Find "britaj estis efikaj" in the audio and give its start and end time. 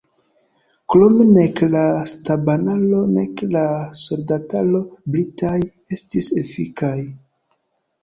5.15-6.99